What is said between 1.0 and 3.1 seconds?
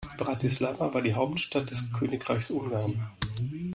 die Hauptstadt des Königreichs Ungarn.